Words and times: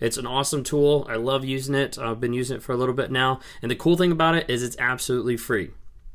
It's 0.00 0.16
an 0.16 0.26
awesome 0.26 0.64
tool. 0.64 1.06
I 1.08 1.16
love 1.16 1.44
using 1.44 1.74
it. 1.74 1.98
I've 1.98 2.20
been 2.20 2.32
using 2.32 2.56
it 2.56 2.62
for 2.62 2.72
a 2.72 2.76
little 2.76 2.94
bit 2.94 3.10
now. 3.10 3.40
And 3.62 3.70
the 3.70 3.76
cool 3.76 3.96
thing 3.96 4.12
about 4.12 4.34
it 4.34 4.48
is 4.48 4.62
it's 4.62 4.76
absolutely 4.78 5.36
free. 5.36 5.70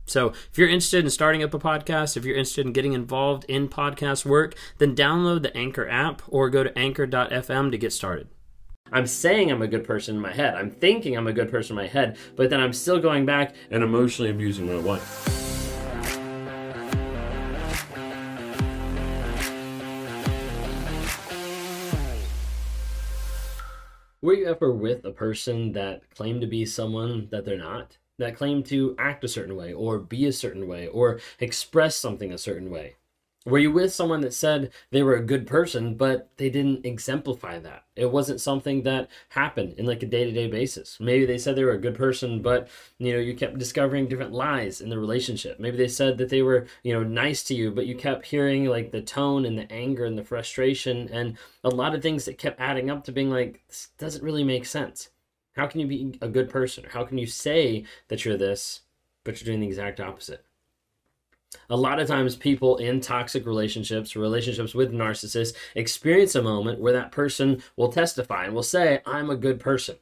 So, 0.07 0.29
if 0.29 0.57
you're 0.57 0.69
interested 0.69 1.03
in 1.03 1.09
starting 1.09 1.41
up 1.41 1.53
a 1.53 1.59
podcast, 1.59 2.15
if 2.15 2.25
you're 2.25 2.35
interested 2.35 2.65
in 2.65 2.73
getting 2.73 2.93
involved 2.93 3.43
in 3.45 3.67
podcast 3.67 4.23
work, 4.23 4.55
then 4.77 4.95
download 4.95 5.41
the 5.41 5.55
Anchor 5.57 5.89
app 5.89 6.21
or 6.27 6.49
go 6.51 6.63
to 6.63 6.77
anchor.fm 6.77 7.71
to 7.71 7.77
get 7.77 7.91
started. 7.91 8.27
I'm 8.91 9.07
saying 9.07 9.51
I'm 9.51 9.63
a 9.63 9.67
good 9.67 9.83
person 9.83 10.15
in 10.15 10.21
my 10.21 10.31
head. 10.31 10.53
I'm 10.53 10.69
thinking 10.69 11.17
I'm 11.17 11.25
a 11.25 11.33
good 11.33 11.49
person 11.49 11.75
in 11.75 11.83
my 11.83 11.87
head, 11.87 12.17
but 12.35 12.51
then 12.51 12.61
I'm 12.61 12.73
still 12.73 12.99
going 12.99 13.25
back 13.25 13.55
and 13.71 13.83
emotionally 13.83 14.29
abusing 14.29 14.67
my 14.67 14.77
wife. 14.77 15.44
Were 24.25 24.33
you 24.33 24.47
ever 24.47 24.71
with 24.71 25.05
a 25.05 25.11
person 25.11 25.73
that 25.73 26.09
claimed 26.15 26.41
to 26.41 26.47
be 26.47 26.65
someone 26.65 27.27
that 27.29 27.45
they're 27.45 27.59
not? 27.59 27.99
That 28.17 28.35
claimed 28.35 28.65
to 28.65 28.95
act 28.97 29.23
a 29.23 29.27
certain 29.27 29.55
way, 29.55 29.71
or 29.71 29.99
be 29.99 30.25
a 30.25 30.33
certain 30.33 30.67
way, 30.67 30.87
or 30.87 31.19
express 31.39 31.95
something 31.95 32.33
a 32.33 32.39
certain 32.39 32.71
way? 32.71 32.95
Were 33.45 33.59
you 33.59 33.71
with 33.71 33.93
someone 33.93 34.21
that 34.21 34.33
said 34.33 34.71
they 34.89 35.03
were 35.03 35.15
a 35.15 35.23
good 35.23 35.45
person, 35.45 35.93
but 35.93 36.29
they 36.37 36.49
didn't 36.49 36.83
exemplify 36.83 37.59
that? 37.59 37.83
It 37.95 38.11
wasn't 38.11 38.41
something 38.41 38.81
that 38.83 39.07
happened 39.29 39.75
in 39.77 39.85
like 39.85 40.01
a 40.01 40.07
day 40.07 40.25
to 40.25 40.31
day 40.31 40.47
basis. 40.47 40.97
Maybe 40.99 41.27
they 41.27 41.37
said 41.37 41.55
they 41.55 41.63
were 41.63 41.73
a 41.73 41.77
good 41.77 41.93
person, 41.93 42.41
but 42.41 42.67
you 42.97 43.13
know, 43.13 43.19
you 43.19 43.35
kept 43.35 43.59
discovering 43.59 44.07
different 44.07 44.33
lies 44.33 44.81
in 44.81 44.89
the 44.89 44.97
relationship. 44.97 45.59
Maybe 45.59 45.77
they 45.77 45.87
said 45.87 46.17
that 46.17 46.29
they 46.29 46.41
were, 46.41 46.65
you 46.81 46.93
know, 46.93 47.03
nice 47.03 47.43
to 47.43 47.53
you, 47.53 47.69
but 47.69 47.85
you 47.85 47.95
kept 47.95 48.25
hearing 48.25 48.65
like 48.65 48.89
the 48.89 49.03
tone 49.03 49.45
and 49.45 49.59
the 49.59 49.71
anger 49.71 50.05
and 50.05 50.17
the 50.17 50.23
frustration 50.23 51.07
and 51.09 51.37
a 51.63 51.69
lot 51.69 51.93
of 51.93 52.01
things 52.01 52.25
that 52.25 52.39
kept 52.39 52.59
adding 52.59 52.89
up 52.89 53.03
to 53.03 53.11
being 53.11 53.29
like, 53.29 53.61
this 53.67 53.89
doesn't 53.99 54.23
really 54.23 54.43
make 54.43 54.65
sense. 54.65 55.09
How 55.55 55.67
can 55.67 55.81
you 55.81 55.87
be 55.87 56.17
a 56.19 56.27
good 56.27 56.49
person? 56.49 56.85
How 56.89 57.03
can 57.03 57.19
you 57.19 57.27
say 57.27 57.85
that 58.07 58.25
you're 58.25 58.37
this, 58.37 58.81
but 59.23 59.39
you're 59.39 59.45
doing 59.45 59.59
the 59.59 59.67
exact 59.67 59.99
opposite? 59.99 60.44
A 61.69 61.77
lot 61.77 61.99
of 61.99 62.07
times, 62.07 62.35
people 62.35 62.77
in 62.77 63.01
toxic 63.01 63.45
relationships, 63.45 64.15
relationships 64.15 64.73
with 64.73 64.91
narcissists, 64.91 65.55
experience 65.75 66.35
a 66.35 66.41
moment 66.41 66.79
where 66.79 66.93
that 66.93 67.11
person 67.11 67.61
will 67.75 67.91
testify 67.91 68.45
and 68.45 68.53
will 68.53 68.63
say, 68.63 69.01
I'm 69.05 69.29
a 69.29 69.35
good 69.35 69.59
person. 69.59 69.97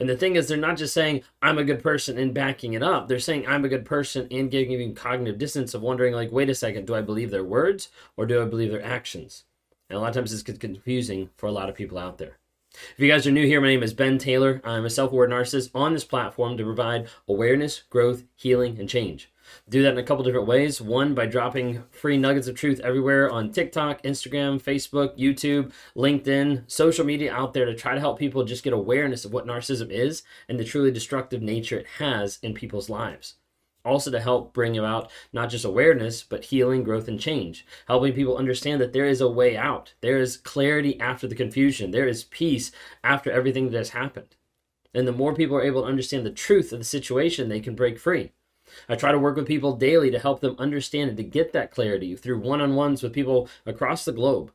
And 0.00 0.08
the 0.08 0.16
thing 0.16 0.36
is, 0.36 0.48
they're 0.48 0.56
not 0.56 0.76
just 0.76 0.94
saying, 0.94 1.22
I'm 1.40 1.58
a 1.58 1.64
good 1.64 1.82
person 1.82 2.18
and 2.18 2.34
backing 2.34 2.72
it 2.74 2.82
up. 2.82 3.08
They're 3.08 3.18
saying, 3.18 3.46
I'm 3.46 3.64
a 3.64 3.68
good 3.68 3.84
person 3.84 4.26
and 4.30 4.50
giving 4.50 4.72
you 4.72 4.92
cognitive 4.92 5.38
dissonance 5.38 5.74
of 5.74 5.82
wondering, 5.82 6.14
like, 6.14 6.32
wait 6.32 6.50
a 6.50 6.54
second, 6.54 6.86
do 6.86 6.94
I 6.94 7.00
believe 7.00 7.30
their 7.30 7.44
words 7.44 7.90
or 8.16 8.26
do 8.26 8.42
I 8.42 8.44
believe 8.44 8.72
their 8.72 8.84
actions? 8.84 9.44
And 9.88 9.96
a 9.96 10.00
lot 10.00 10.08
of 10.08 10.14
times 10.14 10.32
it's 10.32 10.42
gets 10.42 10.58
confusing 10.58 11.30
for 11.36 11.46
a 11.46 11.52
lot 11.52 11.68
of 11.68 11.74
people 11.74 11.98
out 11.98 12.18
there. 12.18 12.38
If 12.72 12.98
you 12.98 13.08
guys 13.08 13.26
are 13.26 13.30
new 13.30 13.46
here, 13.46 13.60
my 13.60 13.68
name 13.68 13.84
is 13.84 13.94
Ben 13.94 14.18
Taylor. 14.18 14.60
I'm 14.64 14.84
a 14.84 14.90
self 14.90 15.12
aware 15.12 15.28
narcissist 15.28 15.70
on 15.74 15.92
this 15.92 16.04
platform 16.04 16.56
to 16.56 16.64
provide 16.64 17.08
awareness, 17.28 17.84
growth, 17.88 18.24
healing, 18.34 18.80
and 18.80 18.88
change. 18.88 19.30
Do 19.68 19.82
that 19.82 19.92
in 19.92 19.98
a 19.98 20.02
couple 20.02 20.24
different 20.24 20.46
ways. 20.46 20.80
One, 20.80 21.14
by 21.14 21.26
dropping 21.26 21.84
free 21.90 22.16
nuggets 22.18 22.48
of 22.48 22.54
truth 22.54 22.80
everywhere 22.80 23.30
on 23.30 23.52
TikTok, 23.52 24.02
Instagram, 24.02 24.62
Facebook, 24.62 25.18
YouTube, 25.18 25.72
LinkedIn, 25.96 26.70
social 26.70 27.04
media 27.04 27.32
out 27.32 27.54
there 27.54 27.64
to 27.64 27.74
try 27.74 27.94
to 27.94 28.00
help 28.00 28.18
people 28.18 28.44
just 28.44 28.64
get 28.64 28.72
awareness 28.72 29.24
of 29.24 29.32
what 29.32 29.46
narcissism 29.46 29.90
is 29.90 30.22
and 30.48 30.58
the 30.58 30.64
truly 30.64 30.90
destructive 30.90 31.42
nature 31.42 31.78
it 31.78 31.86
has 31.98 32.38
in 32.42 32.54
people's 32.54 32.90
lives. 32.90 33.34
Also, 33.84 34.10
to 34.10 34.20
help 34.20 34.54
bring 34.54 34.78
about 34.78 35.10
not 35.32 35.50
just 35.50 35.64
awareness, 35.64 36.22
but 36.22 36.46
healing, 36.46 36.82
growth, 36.82 37.06
and 37.06 37.20
change. 37.20 37.66
Helping 37.86 38.14
people 38.14 38.38
understand 38.38 38.80
that 38.80 38.94
there 38.94 39.04
is 39.04 39.20
a 39.20 39.28
way 39.28 39.58
out. 39.58 39.92
There 40.00 40.18
is 40.18 40.38
clarity 40.38 40.98
after 40.98 41.28
the 41.28 41.34
confusion. 41.34 41.90
There 41.90 42.08
is 42.08 42.24
peace 42.24 42.72
after 43.02 43.30
everything 43.30 43.70
that 43.70 43.76
has 43.76 43.90
happened. 43.90 44.36
And 44.94 45.06
the 45.06 45.12
more 45.12 45.34
people 45.34 45.56
are 45.56 45.62
able 45.62 45.82
to 45.82 45.88
understand 45.88 46.24
the 46.24 46.30
truth 46.30 46.72
of 46.72 46.78
the 46.78 46.84
situation, 46.84 47.48
they 47.48 47.60
can 47.60 47.74
break 47.74 47.98
free. 47.98 48.32
I 48.88 48.96
try 48.96 49.12
to 49.12 49.18
work 49.18 49.36
with 49.36 49.46
people 49.46 49.76
daily 49.76 50.10
to 50.10 50.18
help 50.18 50.40
them 50.40 50.56
understand 50.58 51.08
and 51.08 51.16
to 51.16 51.24
get 51.24 51.52
that 51.52 51.70
clarity 51.70 52.16
through 52.16 52.40
one 52.40 52.60
on 52.60 52.74
ones 52.74 53.02
with 53.02 53.12
people 53.12 53.48
across 53.66 54.04
the 54.04 54.12
globe, 54.12 54.52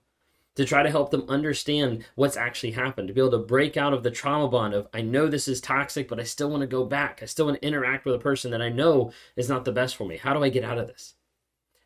to 0.56 0.66
try 0.66 0.84
to 0.84 0.92
help 0.92 1.12
them 1.12 1.26
understand 1.28 2.06
what's 2.16 2.38
actually 2.38 2.72
happened, 2.72 3.08
to 3.08 3.14
be 3.14 3.22
able 3.22 3.32
to 3.32 3.38
break 3.38 3.78
out 3.78 3.94
of 3.94 4.04
the 4.04 4.12
trauma 4.12 4.48
bond 4.48 4.74
of, 4.74 4.88
I 4.94 5.02
know 5.02 5.28
this 5.28 5.48
is 5.48 5.62
toxic, 5.62 6.08
but 6.08 6.20
I 6.20 6.24
still 6.24 6.50
want 6.50 6.62
to 6.62 6.68
go 6.68 6.86
back. 6.86 7.22
I 7.22 7.26
still 7.26 7.46
want 7.46 7.62
to 7.62 7.68
interact 7.68 8.06
with 8.06 8.16
a 8.16 8.20
person 8.20 8.52
that 8.52 8.62
I 8.62 8.70
know 8.70 9.12
is 9.36 9.50
not 9.50 9.66
the 9.66 9.72
best 9.72 9.96
for 9.96 10.06
me. 10.06 10.18
How 10.18 10.34
do 10.34 10.44
I 10.44 10.50
get 10.50 10.64
out 10.64 10.78
of 10.78 10.88
this? 10.88 11.16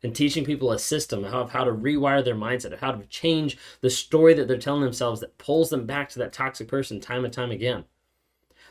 and 0.04 0.14
teaching 0.14 0.44
people 0.44 0.70
a 0.70 0.78
system 0.78 1.24
of 1.24 1.50
how 1.50 1.64
to 1.64 1.72
rewire 1.72 2.22
their 2.22 2.34
mindset, 2.34 2.74
of 2.74 2.80
how 2.80 2.92
to 2.92 3.06
change 3.06 3.56
the 3.80 3.88
story 3.88 4.34
that 4.34 4.46
they're 4.46 4.58
telling 4.58 4.82
themselves 4.82 5.20
that 5.20 5.38
pulls 5.38 5.70
them 5.70 5.86
back 5.86 6.10
to 6.10 6.18
that 6.18 6.32
toxic 6.32 6.68
person 6.68 7.00
time 7.00 7.24
and 7.24 7.32
time 7.32 7.50
again. 7.50 7.84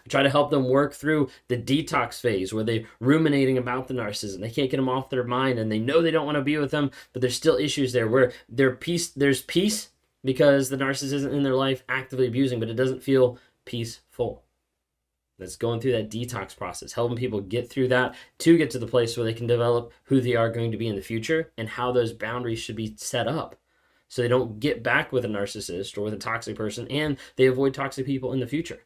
Try 0.10 0.24
to 0.24 0.30
help 0.30 0.50
them 0.50 0.68
work 0.68 0.94
through 0.94 1.30
the 1.48 1.58
detox 1.58 2.20
phase 2.20 2.54
where 2.54 2.64
they're 2.64 2.84
ruminating 3.00 3.58
about 3.58 3.88
the 3.88 3.94
narcissism. 3.94 4.42
They 4.42 4.50
can't 4.50 4.70
get 4.70 4.78
them 4.78 4.90
off 4.90 5.10
their 5.10 5.24
mind 5.24 5.60
and 5.60 5.72
they 5.72 5.80
know 5.80 6.02
they 6.02 6.12
don't 6.12 6.26
want 6.26 6.36
to 6.36 6.42
be 6.42 6.58
with 6.58 6.72
them, 6.72 6.92
but 7.14 7.22
there's 7.22 7.36
still 7.36 7.56
issues 7.56 7.94
there 7.94 8.08
where 8.08 8.34
their 8.50 8.76
peace 8.76 9.10
there's 9.10 9.42
peace 9.42 9.90
because 10.24 10.70
the 10.70 10.78
narcissist 10.78 11.14
isn't 11.14 11.34
in 11.34 11.44
their 11.44 11.56
life 11.56 11.84
actively 11.88 12.28
abusing, 12.28 12.60
but 12.60 12.70
it 12.70 12.76
doesn't 12.76 13.04
feel 13.04 13.38
peaceful. 13.66 14.44
That's 15.40 15.56
going 15.56 15.80
through 15.80 15.94
that 15.94 16.12
detox 16.12 16.56
process, 16.56 16.94
helping 16.94 17.18
people 17.18 17.42
get 17.42 17.70
through 17.70 17.88
that 17.90 18.16
to 18.40 18.58
get 18.58 18.70
to 18.72 18.80
the 18.80 18.88
place 18.88 19.18
where 19.18 19.26
they 19.26 19.34
can 19.34 19.48
develop 19.48 19.92
who 20.04 20.22
they 20.22 20.36
are 20.36 20.52
going 20.52 20.72
to 20.72 20.78
be 20.78 20.88
in 20.88 20.96
the 20.96 21.02
future 21.02 21.52
and 21.58 21.68
how 21.68 21.92
those 21.92 22.14
boundaries 22.14 22.60
should 22.60 22.76
be 22.76 22.94
set 22.98 23.28
up 23.28 23.56
so 24.08 24.22
they 24.22 24.28
don't 24.28 24.60
get 24.60 24.84
back 24.84 25.12
with 25.12 25.26
a 25.26 25.28
narcissist 25.28 25.98
or 25.98 26.02
with 26.02 26.14
a 26.14 26.18
toxic 26.18 26.56
person 26.56 26.88
and 26.90 27.18
they 27.36 27.48
avoid 27.48 27.74
toxic 27.74 28.06
people 28.06 28.32
in 28.32 28.40
the 28.40 28.48
future. 28.48 28.82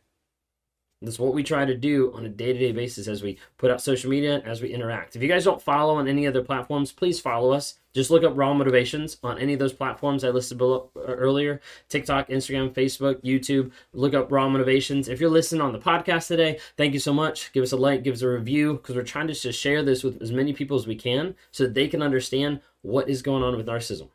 That's 1.01 1.19
what 1.19 1.35
we 1.35 1.43
try 1.43 1.63
to 1.63 1.75
do 1.75 2.11
on 2.15 2.25
a 2.25 2.29
day 2.29 2.53
to 2.53 2.59
day 2.59 2.71
basis 2.71 3.07
as 3.07 3.21
we 3.21 3.37
put 3.59 3.69
out 3.69 3.81
social 3.81 4.09
media, 4.09 4.41
as 4.43 4.61
we 4.61 4.73
interact. 4.73 5.15
If 5.15 5.21
you 5.21 5.27
guys 5.27 5.43
don't 5.43 5.61
follow 5.61 5.95
on 5.95 6.07
any 6.07 6.25
other 6.25 6.43
platforms, 6.43 6.91
please 6.91 7.19
follow 7.19 7.51
us. 7.51 7.75
Just 7.93 8.09
look 8.09 8.23
up 8.23 8.33
Raw 8.35 8.53
Motivations 8.55 9.17
on 9.21 9.37
any 9.37 9.53
of 9.53 9.59
those 9.59 9.73
platforms 9.73 10.23
I 10.23 10.29
listed 10.29 10.57
below, 10.57 10.89
uh, 10.95 11.01
earlier 11.01 11.61
TikTok, 11.89 12.29
Instagram, 12.29 12.73
Facebook, 12.73 13.23
YouTube. 13.23 13.71
Look 13.93 14.15
up 14.15 14.31
Raw 14.31 14.49
Motivations. 14.49 15.07
If 15.07 15.19
you're 15.19 15.29
listening 15.29 15.61
on 15.61 15.71
the 15.71 15.79
podcast 15.79 16.27
today, 16.27 16.59
thank 16.77 16.93
you 16.93 16.99
so 16.99 17.13
much. 17.13 17.53
Give 17.53 17.63
us 17.63 17.71
a 17.71 17.77
like, 17.77 18.03
give 18.03 18.15
us 18.15 18.23
a 18.23 18.29
review, 18.29 18.73
because 18.73 18.95
we're 18.95 19.03
trying 19.03 19.27
to 19.27 19.33
just 19.35 19.59
share 19.59 19.83
this 19.83 20.03
with 20.03 20.19
as 20.21 20.31
many 20.31 20.51
people 20.51 20.77
as 20.77 20.87
we 20.87 20.95
can 20.95 21.35
so 21.51 21.63
that 21.63 21.75
they 21.75 21.87
can 21.87 22.01
understand 22.01 22.61
what 22.81 23.07
is 23.07 23.21
going 23.21 23.43
on 23.43 23.55
with 23.55 23.67
narcissism 23.67 24.09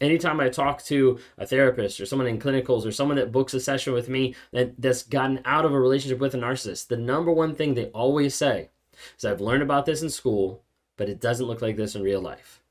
anytime 0.00 0.40
I 0.40 0.48
talk 0.48 0.82
to 0.84 1.18
a 1.38 1.46
therapist 1.46 2.00
or 2.00 2.06
someone 2.06 2.28
in 2.28 2.38
clinicals 2.38 2.86
or 2.86 2.92
someone 2.92 3.16
that 3.16 3.32
books 3.32 3.54
a 3.54 3.60
session 3.60 3.92
with 3.92 4.08
me 4.08 4.34
that, 4.52 4.80
that's 4.80 5.02
gotten 5.02 5.40
out 5.44 5.64
of 5.64 5.72
a 5.72 5.80
relationship 5.80 6.18
with 6.18 6.34
a 6.34 6.38
narcissist, 6.38 6.88
the 6.88 6.96
number 6.96 7.32
one 7.32 7.54
thing 7.54 7.74
they 7.74 7.86
always 7.86 8.34
say 8.34 8.70
is 9.18 9.24
I've 9.24 9.40
learned 9.40 9.62
about 9.62 9.86
this 9.86 10.02
in 10.02 10.10
school, 10.10 10.62
but 10.96 11.08
it 11.08 11.20
doesn't 11.20 11.46
look 11.46 11.62
like 11.62 11.76
this 11.76 11.94
in 11.94 12.02
real 12.02 12.20
life. 12.20 12.62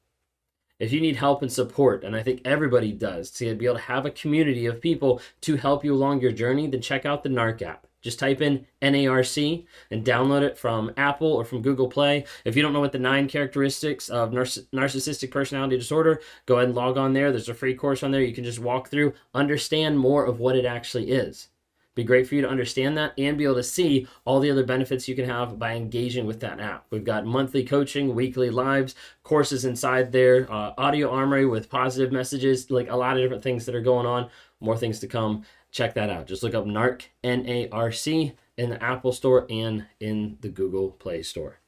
If 0.78 0.92
you 0.92 1.00
need 1.00 1.16
help 1.16 1.42
and 1.42 1.52
support, 1.52 2.04
and 2.04 2.16
I 2.16 2.24
think 2.24 2.42
everybody 2.44 2.92
does, 2.92 3.32
to 3.32 3.56
be 3.56 3.66
able 3.66 3.78
to 3.78 3.82
have 3.84 4.06
a 4.06 4.12
community 4.12 4.66
of 4.66 4.82
people 4.82 5.22
to 5.42 5.56
help 5.56 5.86
you 5.86 5.94
along 5.94 6.20
your 6.20 6.34
journey, 6.34 6.68
then 6.68 6.82
check 6.82 7.06
out 7.06 7.24
the 7.24 7.30
NARC 7.30 7.62
app. 7.62 7.88
Just 8.06 8.20
type 8.20 8.40
in 8.40 8.68
NARC 8.84 9.66
and 9.90 10.06
download 10.06 10.44
it 10.44 10.60
from 10.60 10.92
Apple 10.96 11.34
or 11.34 11.44
from 11.44 11.64
Google 11.64 11.88
Play. 11.88 12.24
If 12.46 12.56
you 12.56 12.62
don't 12.62 12.72
know 12.72 12.80
what 12.80 12.92
the 12.92 13.00
nine 13.00 13.28
characteristics 13.28 14.10
of 14.10 14.30
narcissistic 14.30 15.32
personality 15.32 15.76
disorder, 15.76 16.22
go 16.46 16.58
ahead 16.58 16.68
and 16.68 16.76
log 16.76 17.00
on 17.00 17.14
there. 17.14 17.32
There's 17.32 17.50
a 17.50 17.56
free 17.56 17.74
course 17.74 18.04
on 18.04 18.12
there 18.12 18.22
you 18.22 18.36
can 18.36 18.44
just 18.44 18.60
walk 18.60 18.90
through, 18.90 19.14
understand 19.34 19.98
more 19.98 20.24
of 20.24 20.40
what 20.40 20.56
it 20.56 20.66
actually 20.66 21.10
is. 21.10 21.48
Be 21.96 22.04
great 22.04 22.28
for 22.28 22.36
you 22.36 22.42
to 22.44 22.50
understand 22.50 22.96
that 22.98 23.14
and 23.18 23.40
be 23.40 23.46
able 23.46 23.56
to 23.56 23.64
see 23.64 24.06
all 24.24 24.40
the 24.40 24.52
other 24.52 24.66
benefits 24.66 25.08
you 25.08 25.16
can 25.16 25.26
have 25.26 25.58
by 25.58 25.74
engaging 25.74 26.28
with 26.28 26.42
that 26.42 26.60
app. 26.60 26.86
We've 26.92 27.04
got 27.04 27.26
monthly 27.26 27.64
coaching, 27.64 28.14
weekly 28.14 28.52
lives, 28.52 28.94
courses 29.24 29.66
inside 29.66 30.12
there, 30.12 30.46
uh, 30.52 30.74
audio 30.78 31.10
armory 31.10 31.48
with 31.48 31.72
positive 31.72 32.12
messages, 32.12 32.70
like 32.70 32.92
a 32.92 32.96
lot 32.96 33.18
of 33.18 33.24
different 33.24 33.42
things 33.42 33.66
that 33.66 33.74
are 33.74 33.82
going 33.82 34.06
on. 34.06 34.30
More 34.60 34.78
things 34.78 35.00
to 35.00 35.08
come 35.08 35.44
check 35.76 35.94
that 35.94 36.10
out. 36.10 36.26
Just 36.26 36.42
look 36.42 36.56
up 36.56 36.66
NARC, 36.66 37.02
N 37.22 37.46
A 37.48 37.68
R 37.70 37.92
C, 37.92 38.32
in 38.58 38.70
the 38.70 38.82
Apple 38.82 39.12
Store 39.12 39.46
and 39.50 39.86
in 40.00 40.38
the 40.40 40.48
Google 40.48 40.92
Play 40.92 41.22
Store. 41.22 41.60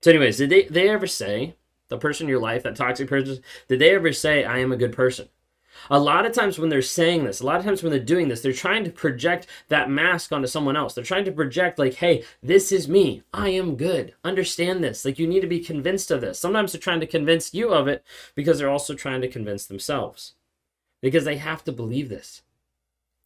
So, 0.00 0.10
anyways, 0.10 0.38
did 0.38 0.50
they, 0.50 0.62
they 0.64 0.88
ever 0.88 1.06
say, 1.06 1.54
the 1.88 1.98
person 1.98 2.24
in 2.24 2.30
your 2.30 2.40
life, 2.40 2.62
that 2.62 2.76
toxic 2.76 3.08
person, 3.08 3.40
did 3.68 3.78
they 3.78 3.94
ever 3.94 4.12
say, 4.12 4.44
I 4.44 4.58
am 4.58 4.72
a 4.72 4.76
good 4.78 4.94
person? 4.94 5.28
A 5.90 5.98
lot 5.98 6.24
of 6.24 6.32
times 6.32 6.58
when 6.58 6.70
they're 6.70 6.82
saying 6.82 7.24
this, 7.24 7.40
a 7.40 7.46
lot 7.46 7.58
of 7.58 7.64
times 7.64 7.82
when 7.82 7.90
they're 7.90 8.00
doing 8.00 8.28
this, 8.28 8.40
they're 8.40 8.52
trying 8.52 8.84
to 8.84 8.90
project 8.90 9.46
that 9.68 9.90
mask 9.90 10.32
onto 10.32 10.46
someone 10.46 10.76
else. 10.76 10.94
They're 10.94 11.04
trying 11.04 11.26
to 11.26 11.32
project, 11.32 11.78
like, 11.78 11.94
hey, 11.94 12.24
this 12.42 12.72
is 12.72 12.88
me. 12.88 13.22
I 13.34 13.50
am 13.50 13.76
good. 13.76 14.14
Understand 14.24 14.82
this. 14.82 15.04
Like, 15.04 15.18
you 15.18 15.26
need 15.26 15.40
to 15.40 15.46
be 15.46 15.60
convinced 15.60 16.10
of 16.10 16.22
this. 16.22 16.38
Sometimes 16.38 16.72
they're 16.72 16.80
trying 16.80 17.00
to 17.00 17.06
convince 17.06 17.52
you 17.52 17.68
of 17.68 17.86
it 17.86 18.02
because 18.34 18.58
they're 18.58 18.70
also 18.70 18.94
trying 18.94 19.20
to 19.20 19.28
convince 19.28 19.66
themselves 19.66 20.34
because 21.02 21.26
they 21.26 21.36
have 21.36 21.62
to 21.64 21.72
believe 21.72 22.08
this. 22.08 22.42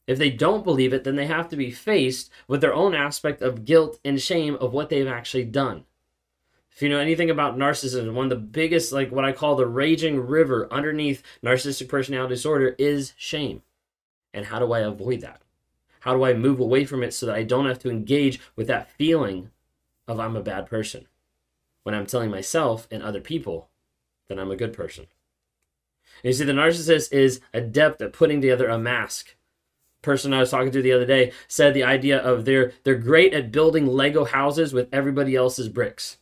If 0.07 0.17
they 0.17 0.29
don't 0.29 0.63
believe 0.63 0.93
it, 0.93 1.03
then 1.03 1.17
they 1.17 1.27
have 1.27 1.49
to 1.49 1.57
be 1.57 1.69
faced 1.69 2.31
with 2.47 2.61
their 2.61 2.73
own 2.73 2.95
aspect 2.95 3.41
of 3.41 3.65
guilt 3.65 3.99
and 4.05 4.21
shame 4.21 4.55
of 4.55 4.71
what 4.71 4.89
they've 4.89 5.07
actually 5.07 5.43
done. 5.43 5.83
If 6.71 6.81
you 6.81 6.89
know 6.89 6.99
anything 6.99 7.29
about 7.29 7.57
narcissism, 7.57 8.13
one 8.13 8.25
of 8.25 8.29
the 8.29 8.35
biggest, 8.35 8.93
like 8.93 9.11
what 9.11 9.25
I 9.25 9.31
call 9.31 9.55
the 9.55 9.65
raging 9.65 10.19
river 10.19 10.67
underneath 10.71 11.23
narcissistic 11.43 11.89
personality 11.89 12.35
disorder 12.35 12.75
is 12.77 13.13
shame. 13.17 13.63
And 14.33 14.45
how 14.45 14.59
do 14.59 14.71
I 14.71 14.79
avoid 14.79 15.21
that? 15.21 15.41
How 16.01 16.13
do 16.13 16.23
I 16.23 16.33
move 16.33 16.59
away 16.59 16.85
from 16.85 17.03
it 17.03 17.13
so 17.13 17.25
that 17.25 17.35
I 17.35 17.43
don't 17.43 17.65
have 17.65 17.79
to 17.79 17.89
engage 17.89 18.39
with 18.55 18.67
that 18.67 18.91
feeling 18.91 19.49
of 20.07 20.19
I'm 20.19 20.35
a 20.35 20.41
bad 20.41 20.67
person 20.67 21.07
when 21.83 21.95
I'm 21.95 22.05
telling 22.05 22.29
myself 22.29 22.87
and 22.91 23.01
other 23.01 23.19
people 23.19 23.69
that 24.27 24.39
I'm 24.39 24.51
a 24.51 24.55
good 24.55 24.71
person? 24.71 25.07
And 26.23 26.29
you 26.29 26.33
see, 26.33 26.45
the 26.45 26.53
narcissist 26.53 27.11
is 27.11 27.41
adept 27.53 28.01
at 28.01 28.13
putting 28.13 28.39
together 28.39 28.69
a 28.69 28.77
mask. 28.77 29.35
Person 30.07 30.33
I 30.33 30.39
was 30.39 30.49
talking 30.49 30.71
to 30.71 30.81
the 30.81 30.93
other 30.93 31.05
day 31.05 31.33
said 31.49 31.73
the 31.73 31.83
idea 31.83 32.17
of 32.17 32.45
they're 32.45 32.71
they're 32.85 32.95
great 32.95 33.33
at 33.33 33.51
building 33.51 33.85
Lego 33.85 34.23
houses 34.23 34.71
with 34.71 34.87
everybody 34.93 35.35
else's 35.35 35.67
bricks. 35.67 36.17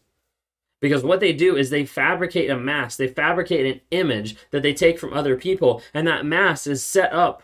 Because 0.81 1.03
what 1.03 1.19
they 1.19 1.33
do 1.33 1.55
is 1.55 1.69
they 1.69 1.85
fabricate 1.85 2.49
a 2.49 2.57
mask, 2.57 2.97
they 2.97 3.07
fabricate 3.07 3.75
an 3.75 3.81
image 3.91 4.37
that 4.49 4.63
they 4.63 4.73
take 4.73 4.97
from 4.97 5.13
other 5.13 5.37
people, 5.37 5.83
and 5.93 6.07
that 6.07 6.25
mask 6.25 6.65
is 6.65 6.83
set 6.83 7.13
up 7.13 7.43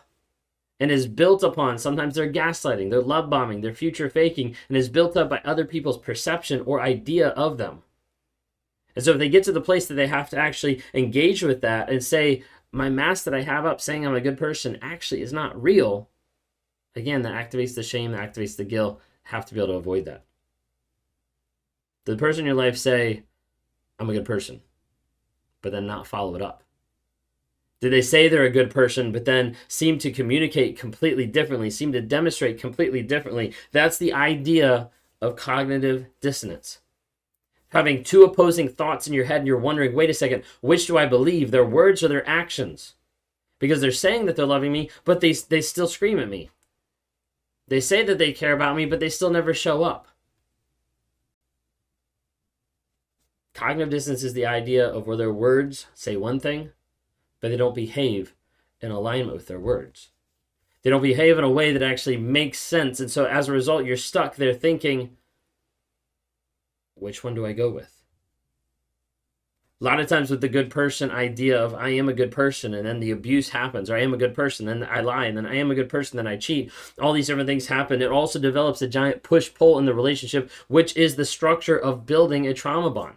and 0.80 0.90
is 0.90 1.06
built 1.06 1.44
upon. 1.44 1.78
Sometimes 1.78 2.16
they're 2.16 2.34
gaslighting, 2.34 2.90
they're 2.90 3.02
love 3.02 3.30
bombing, 3.30 3.62
they're 3.62 3.76
future 3.76 4.10
faking, 4.10 4.56
and 4.68 4.76
is 4.76 4.90
built 4.90 5.16
up 5.16 5.30
by 5.30 5.42
other 5.46 5.64
people's 5.64 6.00
perception 6.00 6.64
or 6.66 6.82
idea 6.82 7.30
of 7.30 7.60
them. 7.60 7.84
And 8.96 9.06
so 9.06 9.12
if 9.12 9.20
they 9.20 9.30
get 9.30 9.44
to 9.44 9.52
the 9.52 9.62
place 9.62 9.86
that 9.88 9.94
they 9.94 10.08
have 10.08 10.32
to 10.32 10.38
actually 10.38 10.82
engage 10.96 11.44
with 11.44 11.62
that 11.62 11.92
and 11.92 12.04
say, 12.04 12.44
my 12.72 12.90
mask 12.90 13.26
that 13.26 13.36
I 13.36 13.42
have 13.42 13.66
up 13.66 13.80
saying 13.80 14.08
I'm 14.08 14.16
a 14.16 14.22
good 14.22 14.40
person 14.40 14.80
actually 14.82 15.22
is 15.22 15.32
not 15.32 15.62
real, 15.62 16.10
again, 16.96 17.22
that 17.24 17.34
activates 17.34 17.76
the 17.76 17.84
shame, 17.84 18.12
that 18.12 18.34
activates 18.34 18.56
the 18.56 18.64
guilt. 18.64 19.02
Have 19.24 19.46
to 19.46 19.54
be 19.54 19.60
able 19.60 19.74
to 19.74 19.80
avoid 19.80 20.06
that. 20.06 20.26
The 22.06 22.18
person 22.18 22.42
in 22.42 22.48
your 22.48 22.56
life 22.56 22.78
say, 22.78 23.24
I'm 24.00 24.10
a 24.10 24.14
good 24.14 24.26
person, 24.26 24.62
but 25.62 25.72
then 25.72 25.86
not 25.86 26.08
follow 26.08 26.36
it 26.36 26.42
up? 26.42 26.64
Did 27.80 27.94
they 27.94 28.02
say 28.02 28.28
they're 28.28 28.44
a 28.44 28.50
good 28.50 28.70
person, 28.70 29.12
but 29.12 29.26
then 29.26 29.56
seem 29.68 29.98
to 30.00 30.12
communicate 30.12 30.78
completely 30.78 31.26
differently, 31.26 31.70
seem 31.70 31.92
to 31.94 32.02
demonstrate 32.02 32.60
completely 32.60 33.02
differently? 33.02 33.54
That's 33.72 33.98
the 33.98 34.14
idea 34.14 34.90
of 35.20 35.36
cognitive 35.36 36.06
dissonance. 36.20 36.80
Having 37.70 38.04
two 38.04 38.24
opposing 38.24 38.68
thoughts 38.68 39.08
in 39.08 39.14
your 39.14 39.26
head, 39.26 39.38
and 39.38 39.48
you're 39.48 39.58
wondering, 39.58 39.96
wait 39.96 40.10
a 40.10 40.14
second, 40.14 40.44
which 40.62 40.88
do 40.88 40.98
I 40.98 41.06
believe, 41.06 41.52
their 41.52 41.66
words 41.66 42.04
or 42.04 42.08
their 42.08 42.28
actions? 42.28 42.96
Because 43.60 43.82
they're 43.82 43.92
saying 43.92 44.26
that 44.26 44.36
they're 44.36 44.46
loving 44.46 44.72
me, 44.72 44.90
but 45.06 45.22
they, 45.22 45.34
they 45.34 45.62
still 45.62 45.88
scream 45.88 46.20
at 46.20 46.30
me. 46.30 46.50
They 47.72 47.80
say 47.80 48.04
that 48.04 48.18
they 48.18 48.34
care 48.34 48.52
about 48.52 48.76
me, 48.76 48.86
but 48.86 49.00
they 49.00 49.08
still 49.08 49.30
never 49.30 49.54
show 49.54 49.84
up. 49.84 50.10
Cognitive 53.54 53.90
dissonance 53.90 54.24
is 54.24 54.34
the 54.34 54.46
idea 54.46 54.86
of 54.86 55.08
where 55.08 55.16
their 55.16 55.32
words 55.32 55.86
say 55.94 56.18
one 56.18 56.38
thing, 56.38 56.72
but 57.40 57.48
they 57.48 57.56
don't 57.56 57.74
behave 57.74 58.36
in 58.82 58.92
alignment 58.92 59.38
with 59.38 59.48
their 59.48 59.58
words. 59.58 60.10
They 60.82 60.90
don't 60.90 61.02
behave 61.02 61.38
in 61.38 61.46
a 61.46 61.50
way 61.50 61.72
that 61.72 61.82
actually 61.82 62.18
makes 62.18 62.60
sense. 62.60 63.00
And 63.00 63.10
so 63.10 63.24
as 63.24 63.48
a 63.48 63.54
result, 63.54 63.86
you're 63.86 63.96
stuck 63.96 64.36
there 64.36 64.54
thinking, 64.54 65.16
which 66.96 67.24
one 67.24 67.36
do 67.36 67.46
I 67.46 67.54
go 67.54 67.72
with? 67.72 67.91
A 69.82 69.84
lot 69.84 70.00
of 70.00 70.06
times 70.06 70.30
with 70.30 70.42
the 70.42 70.48
good 70.48 70.70
person 70.70 71.10
idea 71.10 71.60
of 71.60 71.74
I 71.74 71.90
am 71.90 72.08
a 72.08 72.14
good 72.14 72.30
person 72.30 72.76
and 72.76 72.86
then 72.86 73.00
the 73.00 73.10
abuse 73.10 73.50
happens, 73.50 73.90
or 73.90 73.96
I 73.96 74.04
am 74.04 74.14
a 74.14 74.18
good 74.18 74.36
person, 74.36 74.68
then 74.68 74.88
I 74.88 75.02
lie, 75.02 75.26
and 75.26 75.36
then 75.36 75.48
I 75.48 75.56
am 75.56 75.72
a 75.72 75.76
good 75.76 75.90
person, 75.90 76.18
then 76.18 76.28
I 76.28 76.38
cheat. 76.38 76.72
All 77.02 77.14
these 77.14 77.26
different 77.26 77.48
things 77.48 77.66
happen. 77.66 78.00
It 78.00 78.12
also 78.12 78.38
develops 78.38 78.84
a 78.84 78.88
giant 78.88 79.24
push 79.24 79.52
pull 79.52 79.80
in 79.80 79.86
the 79.86 79.96
relationship, 79.96 80.52
which 80.68 80.96
is 80.96 81.16
the 81.16 81.26
structure 81.26 81.78
of 81.78 82.06
building 82.06 82.46
a 82.46 82.54
trauma 82.54 82.92
bond 82.92 83.16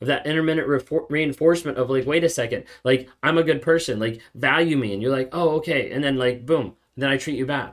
of 0.00 0.06
that 0.06 0.24
intermittent 0.24 0.68
re- 0.68 1.00
reinforcement 1.10 1.76
of 1.76 1.90
like, 1.90 2.06
wait 2.06 2.22
a 2.22 2.28
second, 2.28 2.62
like 2.84 3.08
I'm 3.24 3.36
a 3.36 3.42
good 3.42 3.60
person, 3.60 3.98
like 3.98 4.20
value 4.36 4.76
me, 4.76 4.92
and 4.92 5.02
you're 5.02 5.10
like, 5.10 5.30
oh 5.32 5.50
okay, 5.56 5.90
and 5.90 6.04
then 6.04 6.16
like 6.16 6.46
boom, 6.46 6.76
then 6.96 7.10
I 7.10 7.16
treat 7.16 7.36
you 7.36 7.46
bad, 7.46 7.72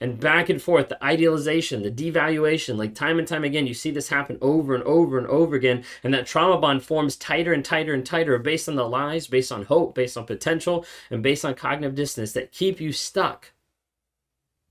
and 0.00 0.20
back 0.20 0.48
and 0.48 0.62
forth, 0.62 0.88
the 0.88 1.04
idealization, 1.04 1.82
the 1.82 1.90
devaluation, 1.90 2.76
like 2.76 2.94
time 2.94 3.18
and 3.18 3.26
time 3.26 3.44
again, 3.44 3.66
you 3.66 3.74
see 3.74 3.90
this 3.90 4.08
happen 4.08 4.38
over 4.40 4.74
and 4.74 4.84
over 4.84 5.18
and 5.18 5.26
over 5.26 5.56
again, 5.56 5.84
and 6.04 6.14
that 6.14 6.26
trauma 6.26 6.58
bond 6.60 6.82
forms 6.84 7.16
tighter 7.16 7.52
and 7.52 7.64
tighter 7.64 7.92
and 7.94 8.06
tighter 8.06 8.38
based 8.38 8.68
on 8.68 8.76
the 8.76 8.88
lies, 8.88 9.26
based 9.26 9.50
on 9.50 9.64
hope, 9.64 9.94
based 9.94 10.16
on 10.16 10.24
potential, 10.24 10.84
and 11.10 11.22
based 11.22 11.44
on 11.44 11.54
cognitive 11.54 11.96
dissonance 11.96 12.32
that 12.32 12.52
keep 12.52 12.80
you 12.80 12.92
stuck 12.92 13.52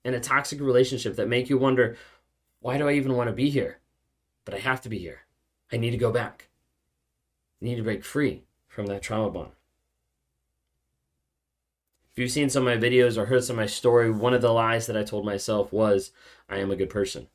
in 0.05 0.13
a 0.13 0.19
toxic 0.19 0.61
relationship 0.61 1.15
that 1.17 1.27
make 1.27 1.49
you 1.49 1.57
wonder, 1.57 1.97
why 2.61 2.77
do 2.77 2.87
I 2.87 2.93
even 2.93 3.15
want 3.15 3.27
to 3.27 3.33
be 3.33 3.49
here? 3.49 3.79
But 4.45 4.53
I 4.53 4.59
have 4.59 4.81
to 4.81 4.89
be 4.89 4.97
here. 4.97 5.21
I 5.71 5.77
need 5.77 5.91
to 5.91 5.97
go 5.97 6.11
back 6.11 6.47
i 7.61 7.65
need 7.65 7.75
to 7.75 7.83
break 7.83 8.03
free 8.03 8.43
from 8.67 8.85
that 8.87 9.01
trauma 9.01 9.31
bond. 9.31 9.51
If 12.17 12.21
you've 12.21 12.31
seen 12.31 12.49
some 12.49 12.67
of 12.67 12.81
my 12.81 12.83
videos 12.83 13.15
or 13.15 13.27
heard 13.27 13.43
some 13.43 13.57
of 13.57 13.61
my 13.61 13.67
story, 13.67 14.09
one 14.09 14.33
of 14.33 14.41
the 14.41 14.51
lies 14.51 14.87
that 14.87 14.97
I 14.97 15.03
told 15.03 15.23
myself 15.23 15.71
was, 15.71 16.09
I 16.49 16.57
am 16.57 16.71
a 16.71 16.75
good 16.75 16.89
person. 16.89 17.27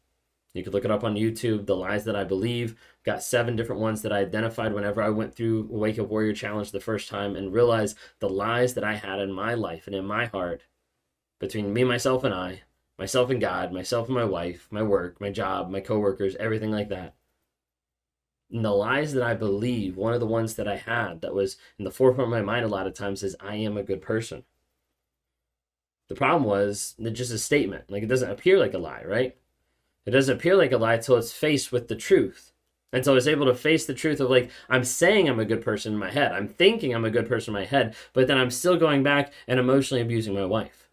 You 0.55 0.64
could 0.64 0.75
look 0.75 0.84
it 0.84 0.90
up 0.90 1.05
on 1.05 1.14
YouTube, 1.14 1.67
the 1.67 1.76
lies 1.76 2.05
that 2.05 2.17
I 2.17 2.25
believe. 2.25 2.75
Got 3.05 3.23
seven 3.23 3.55
different 3.55 3.81
ones 3.81 4.02
that 4.02 4.12
I 4.12 4.19
identified 4.19 4.75
whenever 4.75 5.00
I 5.00 5.11
went 5.11 5.37
through 5.37 5.69
Wake 5.70 6.00
Up 6.00 6.08
Warrior 6.08 6.32
Challenge 6.32 6.73
the 6.73 6.81
first 6.81 7.08
time 7.08 7.37
and 7.37 7.52
realized 7.52 7.96
the 8.19 8.29
lies 8.29 8.75
that 8.75 8.82
I 8.82 8.96
had 8.96 9.20
in 9.20 9.31
my 9.31 9.55
life 9.55 9.87
and 9.87 9.94
in 9.94 10.05
my 10.05 10.26
heart 10.26 10.62
between 11.38 11.73
me, 11.73 11.85
myself, 11.85 12.25
and 12.25 12.35
I, 12.35 12.62
myself 12.99 13.31
and 13.31 13.40
God, 13.40 13.73
myself 13.73 14.08
and 14.08 14.17
my 14.17 14.25
wife, 14.25 14.67
my 14.69 14.82
work, 14.82 15.20
my 15.20 15.31
job, 15.31 15.70
my 15.70 15.78
coworkers, 15.78 16.35
everything 16.40 16.73
like 16.73 16.88
that. 16.88 17.14
And 18.50 18.64
the 18.64 18.73
lies 18.73 19.12
that 19.12 19.23
I 19.23 19.35
believe, 19.35 19.96
one 19.96 20.12
of 20.12 20.19
the 20.19 20.26
ones 20.26 20.56
that 20.56 20.67
I 20.67 20.75
had 20.75 21.20
that 21.20 21.37
was 21.37 21.56
in 21.78 21.85
the 21.85 21.93
forefront 21.93 22.32
of 22.32 22.37
my 22.37 22.43
mind 22.43 22.64
a 22.64 22.69
lot 22.69 22.88
of 22.88 22.94
times 22.94 23.23
is 23.23 23.37
I 23.38 23.55
am 23.55 23.76
a 23.76 23.85
good 23.85 24.02
person. 24.02 24.43
The 26.12 26.19
problem 26.19 26.44
was 26.44 26.94
just 27.12 27.32
a 27.32 27.38
statement. 27.38 27.91
Like 27.91 28.03
it 28.03 28.09
doesn't 28.09 28.31
appear 28.31 28.59
like 28.59 28.75
a 28.75 28.79
lie, 28.79 29.03
right? 29.06 29.35
It 30.05 30.11
doesn't 30.11 30.37
appear 30.37 30.56
like 30.56 30.70
a 30.70 30.76
lie 30.76 30.93
until 30.93 31.17
it's 31.17 31.32
faced 31.32 31.73
with 31.73 31.88
the 31.88 31.97
truth. 31.97 32.53
And 32.93 33.03
so 33.03 33.12
I 33.12 33.14
was 33.14 33.26
able 33.26 33.47
to 33.47 33.55
face 33.55 33.87
the 33.87 33.94
truth 33.94 34.20
of 34.20 34.29
like, 34.29 34.50
I'm 34.69 34.85
saying 34.85 35.26
I'm 35.26 35.40
a 35.40 35.47
good 35.47 35.62
person 35.62 35.95
in 35.95 35.99
my 35.99 36.11
head. 36.11 36.33
I'm 36.33 36.49
thinking 36.49 36.95
I'm 36.95 37.07
a 37.07 37.11
good 37.11 37.26
person 37.26 37.54
in 37.54 37.62
my 37.62 37.64
head, 37.64 37.95
but 38.12 38.26
then 38.26 38.37
I'm 38.37 38.50
still 38.50 38.76
going 38.76 39.02
back 39.02 39.33
and 39.49 39.59
emotionally 39.59 40.02
abusing 40.02 40.35
my 40.35 40.45
wife. 40.45 40.90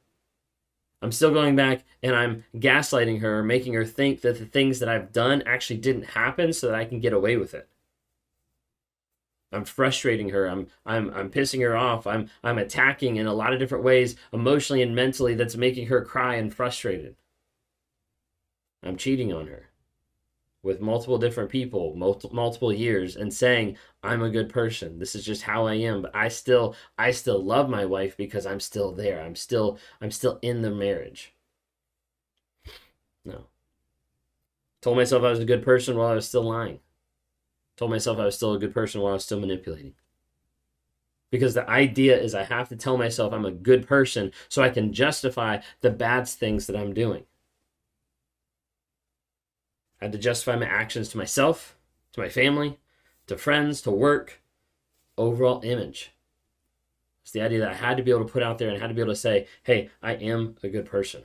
I'm 1.02 1.12
still 1.12 1.34
going 1.34 1.58
back 1.58 1.84
and 2.02 2.16
I'm 2.16 2.46
gaslighting 2.56 3.20
her, 3.20 3.44
making 3.44 3.74
her 3.74 3.86
think 3.86 4.22
that 4.22 4.40
the 4.40 4.46
things 4.46 4.80
that 4.80 4.88
I've 4.88 5.12
done 5.12 5.44
actually 5.46 5.82
didn't 5.82 6.12
happen 6.16 6.54
so 6.54 6.68
that 6.68 6.76
I 6.78 6.86
can 6.86 7.02
get 7.02 7.12
away 7.12 7.36
with 7.36 7.54
it. 7.54 7.68
I'm 9.52 9.66
frustrating 9.66 10.30
her. 10.30 10.48
I'm 10.48 10.68
I'm 10.86 11.12
I'm 11.14 11.30
pissing 11.30 11.62
her 11.62 11.76
off. 11.76 12.06
I'm 12.06 12.30
I'm 12.44 12.58
attacking 12.58 13.16
in 13.18 13.26
a 13.28 13.34
lot 13.34 13.54
of 13.54 13.60
different 13.60 13.84
ways, 13.84 14.16
emotionally 14.32 14.82
and 14.82 14.96
mentally 14.96 15.36
that's 15.36 15.56
making 15.56 15.88
her 15.88 16.04
cry 16.04 16.36
and 16.36 16.54
frustrated. 16.54 17.16
I'm 18.84 18.96
cheating 18.98 19.34
on 19.34 19.48
her 19.48 19.70
with 20.62 20.82
multiple 20.82 21.18
different 21.18 21.50
people, 21.50 21.96
multiple 21.96 22.36
multiple 22.36 22.72
years, 22.74 23.16
and 23.16 23.34
saying 23.34 23.78
I'm 24.04 24.22
a 24.22 24.30
good 24.30 24.50
person. 24.50 25.00
This 25.00 25.16
is 25.16 25.26
just 25.26 25.44
how 25.44 25.66
I 25.68 25.76
am. 25.76 26.04
But 26.04 26.16
I 26.16 26.28
still 26.28 26.76
I 26.98 27.12
still 27.12 27.44
love 27.44 27.70
my 27.70 27.86
wife 27.86 28.16
because 28.18 28.46
I'm 28.46 28.60
still 28.60 28.92
there. 28.92 29.22
I'm 29.22 29.36
still 29.36 29.80
I'm 30.02 30.12
still 30.12 30.40
in 30.42 30.62
the 30.62 30.72
marriage. 30.72 31.34
No. 33.26 33.48
Told 34.82 34.98
myself 34.98 35.24
I 35.24 35.32
was 35.32 35.40
a 35.40 35.46
good 35.46 35.64
person 35.64 35.98
while 35.98 36.08
I 36.10 36.16
was 36.16 36.28
still 36.28 36.44
lying. 36.44 36.80
Told 37.80 37.92
myself 37.92 38.20
I 38.20 38.26
was 38.26 38.36
still 38.36 38.52
a 38.52 38.60
good 38.60 38.74
person 38.74 39.00
while 39.00 39.12
I 39.12 39.14
was 39.14 39.24
still 39.24 39.40
manipulating. 39.40 39.94
Because 41.32 41.54
the 41.54 41.70
idea 41.70 42.20
is 42.20 42.36
I 42.36 42.44
have 42.44 42.68
to 42.70 42.76
tell 42.76 42.98
myself 42.98 43.32
I'm 43.32 43.46
a 43.46 43.52
good 43.52 43.88
person 43.88 44.34
so 44.50 44.62
I 44.62 44.70
can 44.70 44.92
justify 44.92 45.60
the 45.80 45.90
bad 45.90 46.28
things 46.28 46.68
that 46.68 46.76
I'm 46.76 46.94
doing. 46.94 47.24
I 50.02 50.06
had 50.06 50.12
to 50.12 50.18
justify 50.18 50.58
my 50.58 50.66
actions 50.66 51.08
to 51.10 51.18
myself, 51.18 51.78
to 52.12 52.20
my 52.20 52.28
family, 52.28 52.80
to 53.28 53.38
friends, 53.38 53.80
to 53.84 53.92
work, 53.92 54.42
overall 55.18 55.62
image. 55.64 56.12
It's 57.24 57.32
the 57.32 57.42
idea 57.42 57.60
that 57.60 57.72
I 57.72 57.76
had 57.76 57.96
to 57.96 58.04
be 58.04 58.12
able 58.12 58.26
to 58.26 58.34
put 58.34 58.44
out 58.44 58.58
there 58.58 58.68
and 58.68 58.78
I 58.78 58.82
had 58.82 58.88
to 58.88 58.94
be 58.94 59.00
able 59.00 59.14
to 59.14 59.20
say, 59.20 59.48
hey, 59.64 59.90
I 60.04 60.16
am 60.16 60.58
a 60.64 60.68
good 60.68 60.86
person. 60.86 61.24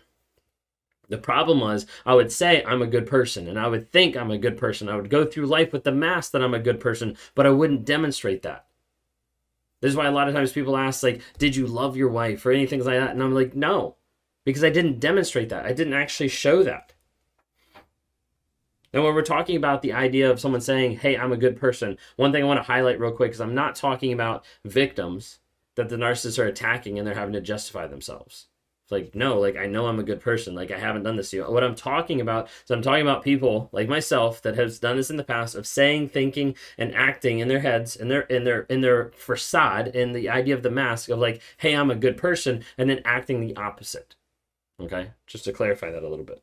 The 1.09 1.19
problem 1.19 1.61
was, 1.61 1.87
I 2.07 2.15
would 2.15 2.33
say 2.33 2.65
I'm 2.65 2.83
a 2.83 2.87
good 2.87 3.07
person 3.07 3.47
and 3.49 3.59
I 3.59 3.69
would 3.69 3.91
think 3.93 4.17
I'm 4.17 4.31
a 4.31 4.39
good 4.39 4.57
person. 4.57 4.89
I 4.89 4.97
would 4.97 5.11
go 5.11 5.25
through 5.25 5.47
life 5.47 5.73
with 5.73 5.85
the 5.85 5.93
mask 5.93 6.33
that 6.33 6.43
I'm 6.43 6.55
a 6.55 6.59
good 6.59 6.81
person, 6.81 7.17
but 7.35 7.47
I 7.47 7.51
wouldn't 7.51 7.85
demonstrate 7.85 8.43
that. 8.43 8.67
This 9.81 9.91
is 9.91 9.97
why 9.97 10.07
a 10.07 10.13
lot 10.13 10.29
of 10.29 10.35
times 10.35 10.53
people 10.53 10.79
ask, 10.79 11.03
like, 11.03 11.21
did 11.37 11.55
you 11.55 11.67
love 11.67 11.97
your 11.97 12.09
wife 12.09 12.47
or 12.47 12.53
anything 12.53 12.83
like 12.83 12.99
that? 12.99 13.11
And 13.11 13.23
I'm 13.23 13.35
like, 13.35 13.55
no, 13.55 13.97
because 14.45 14.65
I 14.65 14.71
didn't 14.71 14.99
demonstrate 14.99 15.51
that. 15.51 15.67
I 15.67 15.75
didn't 15.75 15.93
actually 15.93 16.29
show 16.29 16.63
that. 16.63 16.95
And 18.95 19.03
when 19.03 19.15
we're 19.15 19.23
talking 19.23 19.57
about 19.57 19.83
the 19.83 19.93
idea 19.93 20.31
of 20.31 20.41
someone 20.41 20.61
saying, 20.61 20.99
hey, 20.99 21.19
I'm 21.19 21.33
a 21.33 21.37
good 21.37 21.57
person, 21.57 21.99
one 22.17 22.33
thing 22.33 22.45
I 22.45 22.47
want 22.47 22.59
to 22.59 22.73
highlight 22.73 23.01
real 23.01 23.13
quick 23.13 23.33
is 23.33 23.41
I'm 23.41 23.55
not 23.55 23.75
talking 23.75 24.13
about 24.13 24.45
victims 24.65 25.41
that 25.75 25.89
the 25.89 25.97
narcissists 25.97 26.39
are 26.39 26.47
attacking 26.47 26.99
and 26.99 27.07
they're 27.07 27.15
having 27.15 27.33
to 27.35 27.41
justify 27.41 27.87
themselves. 27.87 28.47
Like, 28.91 29.15
no, 29.15 29.39
like 29.39 29.57
I 29.57 29.67
know 29.67 29.87
I'm 29.87 29.99
a 29.99 30.05
good 30.05 30.21
person. 30.21 30.55
Like 30.55 30.71
I 30.71 30.79
haven't 30.79 31.05
done 31.05 31.17
this 31.17 31.31
to 31.31 31.37
you. 31.37 31.45
What 31.45 31.65
I'm 31.65 31.75
talking 31.75 32.21
about 32.21 32.49
is 32.65 32.71
I'm 32.71 32.83
talking 32.83 33.03
about 33.03 33.25
people 33.25 33.71
like 33.73 33.89
myself 33.89 34.43
that 34.43 34.57
has 34.57 34.79
done 34.79 34.97
this 34.97 35.11
in 35.11 35.17
the 35.17 35.25
past 35.25 35.55
of 35.55 35.67
saying, 35.67 36.11
thinking, 36.11 36.55
and 36.77 36.95
acting 36.95 37.39
in 37.39 37.49
their 37.49 37.61
heads, 37.61 37.97
in 37.97 38.09
their 38.09 38.23
in 38.23 38.45
their 38.45 38.63
in 38.63 38.83
their 38.83 39.11
facade, 39.17 39.89
in 39.89 40.13
the 40.13 40.29
idea 40.29 40.55
of 40.55 40.63
the 40.63 40.71
mask 40.71 41.09
of 41.09 41.19
like, 41.19 41.41
hey, 41.59 41.75
I'm 41.75 41.91
a 41.91 41.97
good 41.97 42.19
person, 42.19 42.63
and 42.77 42.91
then 42.91 43.01
acting 43.05 43.41
the 43.41 43.57
opposite. 43.57 44.17
Okay? 44.81 45.13
Just 45.27 45.45
to 45.45 45.53
clarify 45.53 45.91
that 45.91 46.03
a 46.03 46.09
little 46.09 46.25
bit. 46.25 46.43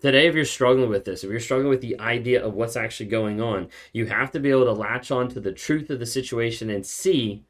Today, 0.00 0.26
if 0.26 0.34
you're 0.34 0.44
struggling 0.44 0.90
with 0.90 1.04
this, 1.04 1.22
if 1.22 1.30
you're 1.30 1.38
struggling 1.38 1.70
with 1.70 1.80
the 1.80 1.98
idea 2.00 2.44
of 2.44 2.54
what's 2.54 2.76
actually 2.76 3.06
going 3.06 3.40
on, 3.40 3.68
you 3.92 4.06
have 4.06 4.32
to 4.32 4.40
be 4.40 4.50
able 4.50 4.64
to 4.64 4.72
latch 4.72 5.12
on 5.12 5.28
to 5.28 5.40
the 5.40 5.52
truth 5.52 5.90
of 5.90 6.00
the 6.00 6.06
situation 6.06 6.68
and 6.70 6.84
see 6.84 7.44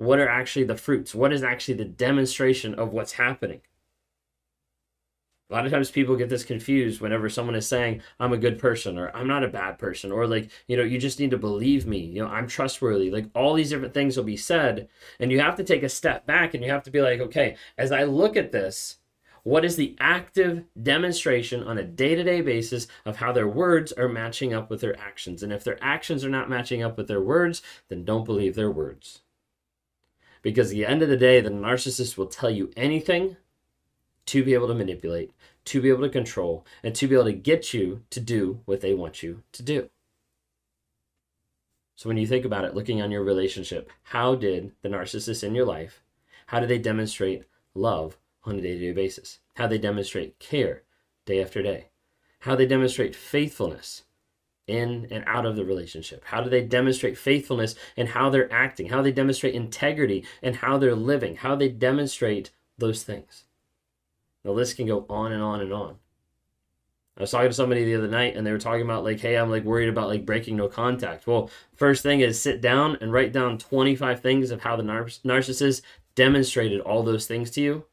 what 0.00 0.18
are 0.18 0.28
actually 0.28 0.64
the 0.64 0.78
fruits? 0.78 1.14
What 1.14 1.30
is 1.30 1.42
actually 1.42 1.74
the 1.74 1.84
demonstration 1.84 2.74
of 2.74 2.94
what's 2.94 3.12
happening? 3.12 3.60
A 5.50 5.52
lot 5.52 5.66
of 5.66 5.72
times 5.72 5.90
people 5.90 6.16
get 6.16 6.30
this 6.30 6.42
confused 6.42 7.02
whenever 7.02 7.28
someone 7.28 7.54
is 7.54 7.68
saying, 7.68 8.00
I'm 8.18 8.32
a 8.32 8.38
good 8.38 8.58
person 8.58 8.96
or 8.96 9.14
I'm 9.14 9.26
not 9.26 9.44
a 9.44 9.48
bad 9.48 9.78
person 9.78 10.10
or 10.10 10.26
like, 10.26 10.50
you 10.68 10.78
know, 10.78 10.84
you 10.84 10.96
just 10.96 11.20
need 11.20 11.32
to 11.32 11.36
believe 11.36 11.86
me, 11.86 11.98
you 11.98 12.22
know, 12.22 12.30
I'm 12.30 12.46
trustworthy. 12.46 13.10
Like 13.10 13.26
all 13.34 13.52
these 13.52 13.68
different 13.68 13.92
things 13.92 14.16
will 14.16 14.24
be 14.24 14.38
said. 14.38 14.88
And 15.18 15.30
you 15.30 15.40
have 15.40 15.56
to 15.56 15.64
take 15.64 15.82
a 15.82 15.88
step 15.90 16.24
back 16.24 16.54
and 16.54 16.64
you 16.64 16.70
have 16.70 16.84
to 16.84 16.90
be 16.90 17.02
like, 17.02 17.20
okay, 17.20 17.56
as 17.76 17.92
I 17.92 18.04
look 18.04 18.38
at 18.38 18.52
this, 18.52 18.96
what 19.42 19.66
is 19.66 19.76
the 19.76 19.96
active 20.00 20.64
demonstration 20.82 21.62
on 21.62 21.76
a 21.76 21.84
day 21.84 22.14
to 22.14 22.24
day 22.24 22.40
basis 22.40 22.86
of 23.04 23.16
how 23.16 23.32
their 23.32 23.48
words 23.48 23.92
are 23.92 24.08
matching 24.08 24.54
up 24.54 24.70
with 24.70 24.80
their 24.80 24.98
actions? 24.98 25.42
And 25.42 25.52
if 25.52 25.62
their 25.62 25.82
actions 25.84 26.24
are 26.24 26.30
not 26.30 26.48
matching 26.48 26.82
up 26.82 26.96
with 26.96 27.06
their 27.06 27.20
words, 27.20 27.60
then 27.88 28.06
don't 28.06 28.24
believe 28.24 28.54
their 28.54 28.70
words. 28.70 29.20
Because 30.42 30.70
at 30.70 30.74
the 30.74 30.86
end 30.86 31.02
of 31.02 31.08
the 31.08 31.16
day, 31.16 31.40
the 31.40 31.50
narcissist 31.50 32.16
will 32.16 32.26
tell 32.26 32.50
you 32.50 32.70
anything 32.76 33.36
to 34.26 34.44
be 34.44 34.54
able 34.54 34.68
to 34.68 34.74
manipulate, 34.74 35.32
to 35.64 35.80
be 35.80 35.88
able 35.88 36.02
to 36.02 36.08
control, 36.08 36.64
and 36.82 36.94
to 36.94 37.06
be 37.06 37.14
able 37.14 37.24
to 37.24 37.32
get 37.32 37.74
you 37.74 38.02
to 38.10 38.20
do 38.20 38.60
what 38.64 38.80
they 38.80 38.94
want 38.94 39.22
you 39.22 39.42
to 39.52 39.62
do. 39.62 39.90
So 41.96 42.08
when 42.08 42.16
you 42.16 42.26
think 42.26 42.44
about 42.46 42.64
it, 42.64 42.74
looking 42.74 43.02
on 43.02 43.10
your 43.10 43.22
relationship, 43.22 43.90
how 44.04 44.34
did 44.34 44.72
the 44.82 44.88
narcissist 44.88 45.44
in 45.44 45.54
your 45.54 45.66
life, 45.66 46.02
how 46.46 46.60
do 46.60 46.66
they 46.66 46.78
demonstrate 46.78 47.44
love 47.74 48.16
on 48.44 48.56
a 48.56 48.60
day-to-day 48.62 48.92
basis? 48.92 49.38
How 49.56 49.66
they 49.66 49.78
demonstrate 49.78 50.38
care 50.38 50.82
day 51.26 51.42
after 51.42 51.62
day? 51.62 51.88
How 52.40 52.56
they 52.56 52.66
demonstrate 52.66 53.14
faithfulness 53.14 54.04
in 54.70 55.08
and 55.10 55.24
out 55.26 55.44
of 55.44 55.56
the 55.56 55.64
relationship? 55.64 56.24
How 56.24 56.40
do 56.40 56.48
they 56.48 56.62
demonstrate 56.62 57.18
faithfulness 57.18 57.74
in 57.96 58.06
how 58.06 58.30
they're 58.30 58.52
acting? 58.52 58.88
How 58.88 59.02
they 59.02 59.12
demonstrate 59.12 59.54
integrity 59.54 60.24
and 60.42 60.56
how 60.56 60.78
they're 60.78 60.94
living? 60.94 61.36
How 61.36 61.56
they 61.56 61.68
demonstrate 61.68 62.50
those 62.78 63.02
things? 63.02 63.44
The 64.44 64.52
list 64.52 64.76
can 64.76 64.86
go 64.86 65.04
on 65.10 65.32
and 65.32 65.42
on 65.42 65.60
and 65.60 65.72
on. 65.72 65.96
I 67.16 67.22
was 67.22 67.32
talking 67.32 67.50
to 67.50 67.54
somebody 67.54 67.84
the 67.84 67.96
other 67.96 68.08
night 68.08 68.34
and 68.34 68.46
they 68.46 68.52
were 68.52 68.58
talking 68.58 68.84
about 68.84 69.04
like, 69.04 69.20
hey, 69.20 69.36
I'm 69.36 69.50
like 69.50 69.64
worried 69.64 69.90
about 69.90 70.08
like 70.08 70.24
breaking 70.24 70.56
no 70.56 70.68
contact. 70.68 71.26
Well, 71.26 71.50
first 71.74 72.02
thing 72.02 72.20
is 72.20 72.40
sit 72.40 72.62
down 72.62 72.96
and 73.02 73.12
write 73.12 73.32
down 73.32 73.58
25 73.58 74.20
things 74.20 74.50
of 74.50 74.62
how 74.62 74.76
the 74.76 74.82
nar- 74.82 75.04
narcissist 75.04 75.82
demonstrated 76.14 76.80
all 76.80 77.02
those 77.02 77.26
things 77.26 77.50
to 77.50 77.60
you, 77.60 77.84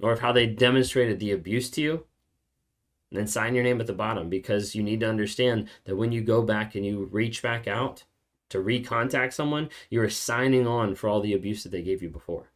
or 0.00 0.12
of 0.12 0.20
how 0.20 0.32
they 0.32 0.46
demonstrated 0.46 1.20
the 1.20 1.30
abuse 1.30 1.70
to 1.70 1.80
you, 1.80 2.06
and 3.10 3.18
then 3.18 3.26
sign 3.26 3.54
your 3.54 3.64
name 3.64 3.80
at 3.80 3.86
the 3.86 3.92
bottom 3.92 4.28
because 4.28 4.74
you 4.74 4.82
need 4.82 5.00
to 5.00 5.08
understand 5.08 5.68
that 5.84 5.96
when 5.96 6.12
you 6.12 6.20
go 6.20 6.42
back 6.42 6.74
and 6.74 6.86
you 6.86 7.08
reach 7.10 7.42
back 7.42 7.66
out 7.66 8.04
to 8.50 8.58
recontact 8.58 9.32
someone, 9.32 9.68
you 9.90 10.00
are 10.02 10.10
signing 10.10 10.66
on 10.66 10.94
for 10.94 11.08
all 11.08 11.20
the 11.20 11.34
abuse 11.34 11.62
that 11.62 11.70
they 11.70 11.82
gave 11.82 12.02
you 12.02 12.08
before. 12.08 12.50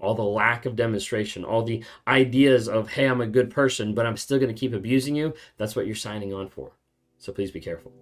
All 0.00 0.14
the 0.14 0.22
lack 0.22 0.66
of 0.66 0.76
demonstration, 0.76 1.44
all 1.44 1.62
the 1.62 1.84
ideas 2.06 2.68
of, 2.68 2.90
hey, 2.90 3.06
I'm 3.06 3.20
a 3.20 3.26
good 3.26 3.50
person, 3.50 3.94
but 3.94 4.06
I'm 4.06 4.16
still 4.16 4.38
going 4.38 4.54
to 4.54 4.58
keep 4.58 4.74
abusing 4.74 5.14
you. 5.14 5.34
That's 5.56 5.76
what 5.76 5.86
you're 5.86 5.94
signing 5.94 6.34
on 6.34 6.48
for. 6.48 6.72
So 7.18 7.32
please 7.32 7.50
be 7.50 7.60
careful. 7.60 7.92